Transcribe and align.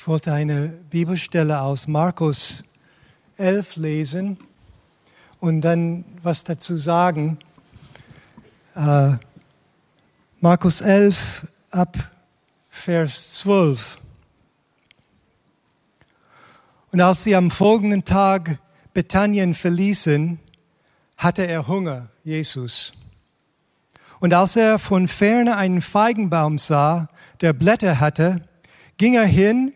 Ich 0.00 0.06
wollte 0.06 0.32
eine 0.32 0.68
Bibelstelle 0.68 1.60
aus 1.60 1.88
Markus 1.88 2.62
11 3.36 3.74
lesen 3.74 4.38
und 5.40 5.60
dann 5.62 6.04
was 6.22 6.44
dazu 6.44 6.76
sagen. 6.76 7.36
Äh, 8.76 9.14
Markus 10.38 10.82
11 10.82 11.48
ab 11.72 11.98
Vers 12.70 13.38
12. 13.40 13.98
Und 16.92 17.00
als 17.00 17.24
sie 17.24 17.34
am 17.34 17.50
folgenden 17.50 18.04
Tag 18.04 18.60
Bethanien 18.94 19.52
verließen, 19.52 20.38
hatte 21.16 21.44
er 21.44 21.66
Hunger, 21.66 22.08
Jesus. 22.22 22.92
Und 24.20 24.32
als 24.32 24.54
er 24.54 24.78
von 24.78 25.08
ferne 25.08 25.56
einen 25.56 25.82
Feigenbaum 25.82 26.56
sah, 26.56 27.08
der 27.40 27.52
Blätter 27.52 27.98
hatte, 27.98 28.48
ging 28.96 29.14
er 29.14 29.26
hin, 29.26 29.74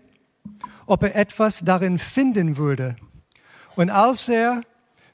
ob 0.86 1.02
er 1.02 1.16
etwas 1.16 1.60
darin 1.64 1.98
finden 1.98 2.56
würde. 2.56 2.96
Und 3.76 3.90
als 3.90 4.28
er 4.28 4.62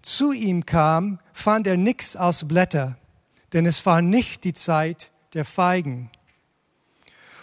zu 0.03 0.33
ihm 0.33 0.67
kam, 0.67 1.19
fand 1.33 1.67
er 1.67 1.77
nichts 1.77 2.17
als 2.17 2.49
Blätter, 2.49 2.99
denn 3.53 3.67
es 3.67 3.85
war 3.87 4.03
nicht 4.03 4.45
die 4.45 4.53
Zeit 4.53 5.11
der 5.35 5.45
Feigen. 5.45 6.11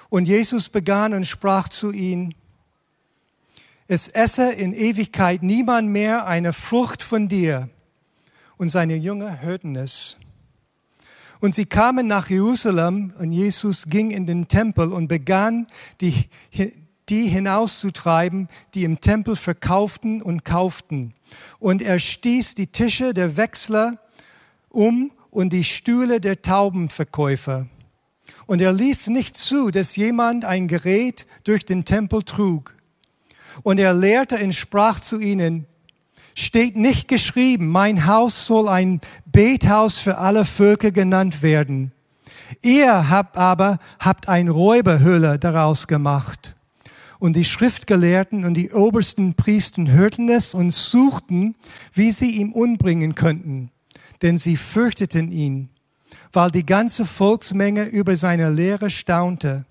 Und 0.10 0.28
Jesus 0.28 0.70
begann 0.70 1.14
und 1.14 1.26
sprach 1.26 1.70
zu 1.70 1.92
ihm, 1.92 2.32
es 3.88 4.08
esse 4.08 4.52
in 4.52 4.74
Ewigkeit 4.74 5.44
niemand 5.44 5.90
mehr 5.90 6.26
eine 6.26 6.54
Frucht 6.54 7.04
von 7.04 7.28
dir. 7.28 7.70
Und 8.58 8.70
seine 8.70 8.96
Jünger 8.96 9.42
hörten 9.42 9.76
es. 9.76 10.18
Und 11.40 11.54
sie 11.54 11.66
kamen 11.66 12.08
nach 12.08 12.30
Jerusalem 12.30 13.14
und 13.20 13.32
Jesus 13.32 13.86
ging 13.88 14.10
in 14.10 14.26
den 14.26 14.48
Tempel 14.48 14.92
und 14.92 15.08
begann, 15.08 15.68
die, 16.02 16.30
die 17.10 17.28
hinauszutreiben, 17.28 18.50
die 18.74 18.84
im 18.84 19.02
Tempel 19.02 19.36
verkauften 19.36 20.22
und 20.22 20.46
kauften. 20.46 21.14
Und 21.60 21.82
er 21.82 22.00
stieß 22.00 22.56
die 22.56 22.68
Tische 22.68 23.14
der 23.14 23.38
Wechsler 23.38 23.98
um 24.70 25.12
und 25.30 25.52
die 25.54 25.64
Stühle 25.64 26.20
der 26.20 26.42
Taubenverkäufer. 26.42 27.68
Und 28.48 28.62
er 28.62 28.74
ließ 28.74 29.08
nicht 29.08 29.38
zu, 29.38 29.72
dass 29.72 29.96
jemand 29.96 30.46
ein 30.46 30.68
Gerät 30.68 31.26
durch 31.44 31.66
den 31.66 31.86
Tempel 31.86 32.24
trug. 32.24 32.76
Und 33.64 33.80
er 33.80 33.94
lehrte 33.94 34.38
und 34.38 34.54
sprach 34.54 35.00
zu 35.00 35.20
ihnen, 35.20 35.66
steht 36.36 36.76
nicht 36.76 37.08
geschrieben, 37.08 37.68
mein 37.68 38.06
Haus 38.06 38.46
soll 38.46 38.68
ein 38.68 39.02
Bethaus 39.26 39.98
für 39.98 40.18
alle 40.18 40.46
Völker 40.46 40.92
genannt 40.92 41.42
werden. 41.42 41.92
Ihr 42.62 43.10
habt 43.10 43.38
aber, 43.38 43.80
habt 44.00 44.28
ein 44.28 44.50
Räuberhöhle 44.50 45.40
daraus 45.40 45.88
gemacht. 45.88 46.55
Und 47.20 47.36
die 47.36 47.46
Schriftgelehrten 47.46 48.46
und 48.46 48.56
die 48.56 48.72
obersten 48.72 49.36
Priester 49.36 49.88
hörten 49.88 50.30
es 50.30 50.54
und 50.54 50.72
suchten, 50.72 51.56
wie 51.94 52.12
sie 52.12 52.32
ihn 52.32 52.52
umbringen 52.52 53.16
könnten, 53.16 53.72
denn 54.22 54.38
sie 54.38 54.58
fürchteten 54.58 55.32
ihn 55.32 55.70
weil 56.36 56.52
die 56.52 56.66
ganze 56.66 57.06
Volksmenge 57.06 57.86
über 57.86 58.16
seine 58.16 58.50
Lehre 58.50 58.90
staunte. 58.90 59.66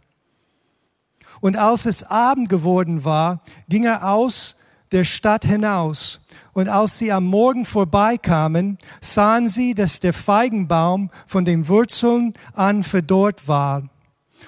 Und 1.41 1.57
als 1.57 1.85
es 1.85 2.03
Abend 2.03 2.49
geworden 2.49 3.05
war, 3.05 3.43
ging 3.69 3.85
er 3.85 4.11
aus 4.11 4.57
der 4.91 5.05
Stadt 5.05 5.45
hinaus. 5.45 6.21
Und 6.55 6.69
als 6.69 6.99
sie 6.99 7.13
am 7.13 7.27
Morgen 7.27 7.67
vorbeikamen, 7.67 8.79
sahen 9.01 9.49
sie, 9.49 9.75
dass 9.75 10.01
der 10.01 10.15
Feigenbaum 10.15 11.11
von 11.27 11.45
den 11.45 11.69
Wurzeln 11.69 12.33
an 12.55 12.83
verdorrt 12.83 13.47
war. 13.47 13.91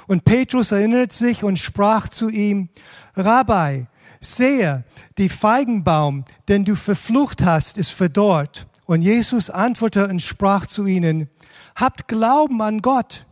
Und 0.07 0.25
Petrus 0.25 0.73
erinnert 0.73 1.13
sich 1.13 1.45
und 1.45 1.59
sprach 1.59 2.09
zu 2.09 2.29
ihm, 2.29 2.69
Rabbi, 3.15 3.87
sehe, 4.21 4.85
die 5.19 5.29
Feigenbaum, 5.29 6.25
den 6.49 6.65
du 6.65 6.75
verflucht 6.75 7.43
hast, 7.43 7.79
ist 7.79 7.91
verdorrt. 7.91 8.67
Und 8.87 9.03
Jesus 9.03 9.51
antwortete 9.51 10.09
und 10.09 10.21
sprach 10.21 10.67
zu 10.67 10.87
ihnen, 10.87 11.29
Habt 11.75 12.09
Glauben 12.09 12.63
an 12.63 12.81
Gott. 12.81 13.27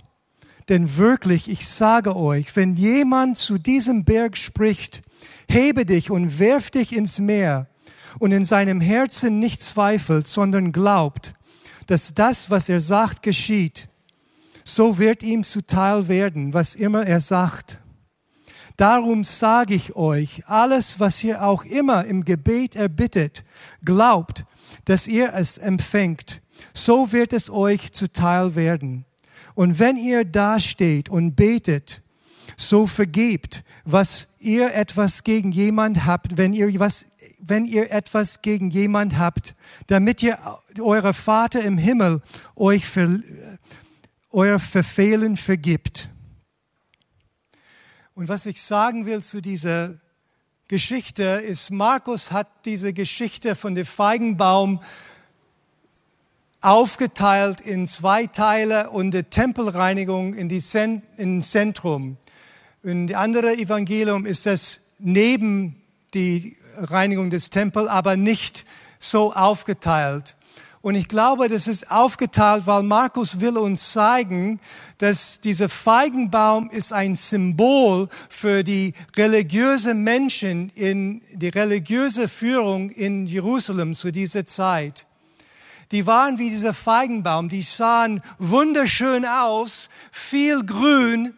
Denn 0.69 0.97
wirklich, 0.97 1.49
ich 1.49 1.66
sage 1.66 2.16
euch, 2.16 2.55
wenn 2.56 2.75
jemand 2.75 3.37
zu 3.37 3.59
diesem 3.59 4.05
Berg 4.05 4.37
spricht, 4.37 5.03
hebe 5.49 5.84
dich 5.84 6.11
und 6.11 6.38
werf 6.38 6.71
dich 6.71 6.94
ins 6.94 7.21
Meer 7.21 7.67
und 8.19 8.33
in 8.33 8.44
seinem 8.44 8.81
Herzen 8.81 9.38
nicht 9.38 9.61
zweifelt, 9.61 10.27
sondern 10.27 10.72
glaubt, 10.72 11.34
dass 11.87 12.15
das, 12.15 12.50
was 12.50 12.69
er 12.69 12.81
sagt, 12.81 13.22
geschieht, 13.22 13.88
so 14.64 14.98
wird 14.98 15.22
ihm 15.22 15.44
zuteil 15.44 16.08
werden, 16.08 16.54
was 16.54 16.75
immer 16.75 17.06
er 17.06 17.20
sagt. 17.20 17.78
Darum 18.76 19.22
sage 19.22 19.75
ich 19.75 19.94
euch, 19.94 20.42
alles, 20.47 20.98
was 20.98 21.22
ihr 21.22 21.42
auch 21.42 21.64
immer 21.64 22.04
im 22.06 22.25
Gebet 22.25 22.75
erbittet, 22.75 23.44
glaubt, 23.84 24.44
dass 24.86 25.06
ihr 25.06 25.32
es 25.34 25.58
empfängt 25.58 26.41
so 26.75 27.12
wird 27.12 27.32
es 27.32 27.50
euch 27.50 27.92
zuteil 27.92 28.54
werden. 28.54 29.04
Und 29.54 29.78
wenn 29.78 29.97
ihr 29.97 30.25
dasteht 30.25 31.08
und 31.08 31.36
betet, 31.36 32.02
so 32.56 32.86
vergebt, 32.86 33.64
was 33.84 34.28
ihr 34.38 34.75
etwas 34.75 35.25
gegen 35.25 35.52
jemand 35.52 36.04
habt, 36.04 36.36
wenn 36.36 36.52
ihr 36.52 36.78
was 36.78 37.06
wenn 37.46 37.66
ihr 37.66 37.92
etwas 37.92 38.41
gegen 38.41 38.70
jemand 38.70 39.19
habt, 39.19 39.54
damit 39.86 40.22
ihr 40.22 40.38
euer 40.81 41.12
Vater 41.12 41.62
im 41.62 41.76
Himmel 41.76 42.22
euch 42.56 42.86
für, 42.86 43.22
euer 44.34 44.59
Verfehlen 44.59 45.37
vergibt. 45.37 46.09
Und 48.15 48.28
was 48.28 48.47
ich 48.47 48.61
sagen 48.61 49.06
will 49.06 49.22
zu 49.22 49.41
dieser 49.41 49.95
Geschichte 50.67 51.22
ist, 51.22 51.71
Markus 51.71 52.33
hat 52.33 52.49
diese 52.65 52.93
Geschichte 52.93 53.55
von 53.55 53.77
dem 53.77 53.87
Feigenbaum 53.87 54.81
aufgeteilt 56.61 57.61
in 57.61 57.87
zwei 57.87 58.27
Teile 58.27 58.91
und 58.91 59.12
die 59.12 59.23
Tempelreinigung 59.23 60.34
in 60.34 60.49
die 60.49 60.61
Zent 60.61 61.05
in 61.17 61.43
Zentrum. 61.43 62.17
In 62.83 63.06
die 63.06 63.17
andere 63.17 63.55
Evangelium 63.56 64.27
ist 64.27 64.47
das 64.47 64.94
neben 64.99 65.81
die 66.12 66.56
Reinigung 66.78 67.31
des 67.31 67.50
Tempels, 67.50 67.89
aber 67.89 68.17
nicht 68.17 68.65
so 68.99 69.33
aufgeteilt. 69.33 70.34
Und 70.84 70.97
ich 70.97 71.09
glaube, 71.09 71.49
das 71.49 71.67
ist 71.67 71.91
aufgeteilt, 71.91 72.67
weil 72.67 72.83
Markus 72.83 73.41
will 73.41 73.56
uns 73.56 73.93
zeigen, 73.93 74.61
dass 74.99 75.41
dieser 75.41 75.71
Feigenbaum 75.71 76.69
ist 76.69 76.93
ein 76.93 77.15
Symbol 77.15 78.06
für 78.28 78.62
die 78.62 78.93
religiöse 79.17 79.94
Menschen 79.94 80.69
in 80.75 81.23
die 81.33 81.49
religiöse 81.49 82.28
Führung 82.28 82.91
in 82.91 83.27
Jerusalem 83.27 83.94
zu 83.94 84.12
dieser 84.12 84.44
Zeit 84.44 85.06
die 85.91 86.06
waren 86.06 86.39
wie 86.39 86.50
dieser 86.50 86.75
Feigenbaum, 86.75 87.49
die 87.49 87.62
sahen 87.62 88.21
wunderschön 88.39 89.25
aus, 89.25 89.89
viel 90.11 90.65
grün, 90.65 91.34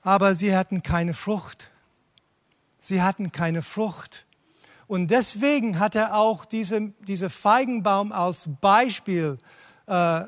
aber 0.00 0.34
sie 0.34 0.56
hatten 0.56 0.82
keine 0.82 1.12
Frucht. 1.12 1.70
Sie 2.78 3.02
hatten 3.02 3.30
keine 3.30 3.60
Frucht. 3.60 4.24
Und 4.86 5.10
deswegen 5.10 5.78
hat 5.78 5.94
er 5.94 6.16
auch 6.16 6.44
diese, 6.44 6.92
diese 7.06 7.30
Feigenbaum 7.30 8.12
als 8.12 8.48
Beispiel 8.60 9.38
äh, 9.86 10.22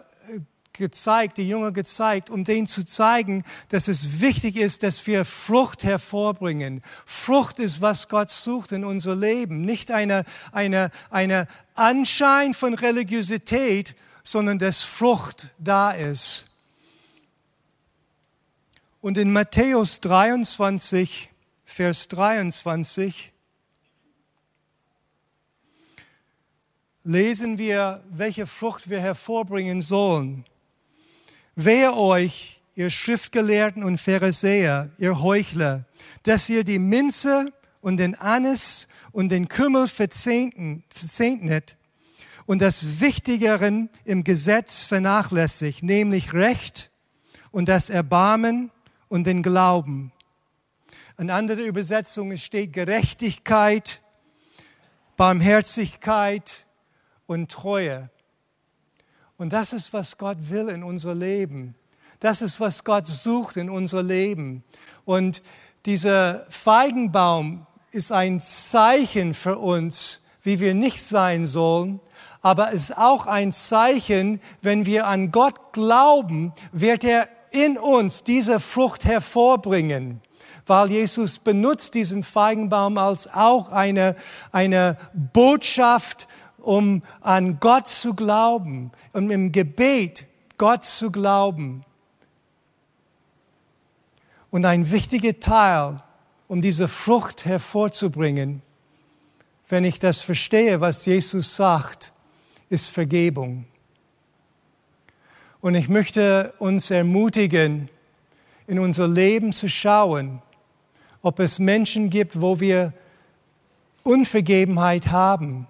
gezeigt, 0.75 1.39
die 1.39 1.49
Jünger 1.49 1.73
gezeigt, 1.73 2.31
um 2.31 2.45
denen 2.45 2.67
zu 2.67 2.85
zeigen, 2.85 3.45
dass 3.69 3.89
es 3.89 4.21
wichtig 4.21 4.57
ist, 4.57 4.83
dass 4.83 5.07
wir 5.07 5.25
Frucht 5.25 5.85
hervorbringen. 5.85 6.83
Frucht 7.07 7.59
ist, 7.59 7.81
was 7.81 8.09
Gott 8.09 8.31
sucht 8.31 8.73
in 8.73 8.85
unser 8.85 9.15
Leben. 9.15 9.65
Nicht 9.65 9.91
eine, 9.91 10.25
eine, 10.53 10.91
eine 11.11 11.47
Anschein 11.75 12.55
von 12.55 12.75
Religiosität, 12.75 13.95
sondern 14.23 14.59
dass 14.59 14.83
Frucht 14.83 15.49
da 15.59 15.93
ist. 15.93 16.51
Und 19.01 19.19
in 19.19 19.33
Matthäus 19.33 20.01
23, 20.01 21.31
Vers 21.65 22.09
23, 22.09 23.34
lesen 27.05 27.59
wir, 27.59 28.03
welche 28.11 28.47
Frucht 28.47 28.89
wir 28.89 28.99
hervorbringen 28.99 29.83
sollen. 29.83 30.45
Wehe 31.55 31.95
euch, 31.95 32.63
ihr 32.75 32.91
Schriftgelehrten 32.91 33.85
und 33.85 33.99
Pharisäer, 34.01 34.91
ihr 34.99 35.21
Heuchler, 35.21 35.85
dass 36.25 36.49
ihr 36.49 36.65
die 36.65 36.79
Minze 36.79 37.53
und 37.83 37.99
den 37.99 38.15
Anis 38.15 38.89
und 39.13 39.29
den 39.29 39.49
Kümmel 39.49 39.87
verzehntnet 39.87 41.77
und 42.47 42.63
das 42.63 43.01
Wichtigeren 43.01 43.91
im 44.05 44.25
Gesetz 44.25 44.83
vernachlässigt, 44.83 45.83
nämlich 45.83 46.33
Recht 46.33 46.91
und 47.53 47.69
das 47.69 47.91
Erbarmen 47.91 48.71
und 49.09 49.27
den 49.27 49.43
Glauben. 49.43 50.11
In 51.19 51.31
anderen 51.31 51.65
Übersetzungen 51.65 52.39
steht 52.39 52.73
Gerechtigkeit, 52.73 54.01
Barmherzigkeit 55.17 56.64
und 57.27 57.51
Treue. 57.51 58.11
Und 59.37 59.53
das 59.53 59.73
ist, 59.73 59.93
was 59.93 60.19
Gott 60.19 60.37
will 60.51 60.69
in 60.69 60.83
unser 60.83 61.15
Leben. 61.15 61.75
Das 62.21 62.43
ist, 62.43 62.61
was 62.61 62.85
Gott 62.85 63.07
sucht 63.07 63.57
in 63.57 63.69
unser 63.69 64.03
Leben. 64.03 64.65
Und 65.05 65.43
dieser 65.87 66.47
Feigenbaum 66.49 67.67
ist 67.91 68.13
ein 68.13 68.41
Zeichen 68.41 69.35
für 69.35 69.59
uns, 69.59 70.27
wie 70.43 70.61
wir 70.61 70.75
nicht 70.75 71.03
sein 71.03 71.47
sollen, 71.47 72.01
aber 72.43 72.75
es 72.75 72.91
ist 72.91 72.99
auch 72.99 73.27
ein 73.27 73.53
Zeichen, 73.53 74.39
wenn 74.61 74.85
wir 74.85 75.07
an 75.07 75.33
Gott 75.33 75.73
glauben, 75.73 76.53
wird 76.73 77.03
er 77.03 77.27
in 77.51 77.79
uns 77.79 78.23
diese 78.23 78.61
Frucht 78.61 79.07
hervorbringen 79.07 80.21
weil 80.67 80.91
Jesus 80.91 81.39
benutzt 81.39 81.95
diesen 81.95 82.23
Feigenbaum 82.23 82.99
als 82.99 83.33
auch 83.33 83.71
eine, 83.71 84.15
eine 84.53 84.97
Botschaft, 85.13 86.27
um 86.65 87.03
an 87.21 87.61
Gott 87.61 87.89
zu 87.89 88.15
glauben, 88.15 88.91
um 89.13 89.31
im 89.31 89.53
Gebet 89.53 90.27
Gott 90.59 90.85
zu 90.85 91.11
glauben. 91.11 91.85
Und 94.51 94.65
ein 94.65 94.91
wichtiger 94.91 95.39
Teil, 95.39 96.03
um 96.49 96.63
diese 96.63 96.89
Frucht 96.89 97.45
hervorzubringen, 97.45 98.63
wenn 99.69 99.85
ich 99.85 99.99
das 99.99 100.21
verstehe, 100.21 100.81
was 100.81 101.07
Jesus 101.07 101.57
sagt, 101.57 102.13
ist 102.69 102.89
Vergebung. 102.89 103.67
Und 105.61 105.75
ich 105.75 105.89
möchte 105.89 106.53
uns 106.59 106.91
ermutigen, 106.91 107.91
in 108.67 108.79
unser 108.79 109.09
Leben 109.09 109.53
zu 109.53 109.69
schauen, 109.69 110.41
ob 111.23 111.41
es 111.41 111.59
Menschen 111.59 112.11
gibt, 112.11 112.41
wo 112.41 112.61
wir 112.61 112.93
Unvergebenheit 114.03 115.09
haben 115.09 115.67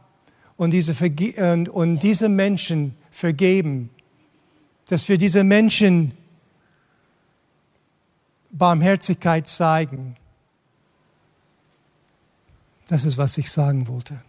und 0.57 0.71
diese, 0.71 0.95
Verge 0.95 1.71
und 1.71 1.99
diese 2.01 2.29
Menschen 2.29 2.97
vergeben, 3.11 3.91
dass 4.89 5.09
wir 5.09 5.19
diese 5.19 5.45
Menschen 5.45 6.13
Barmherzigkeit 8.51 9.47
zeigen. 9.47 10.17
Das 12.89 13.05
ist, 13.05 13.19
was 13.19 13.37
ich 13.39 13.51
sagen 13.51 13.89
wollte. 13.89 14.21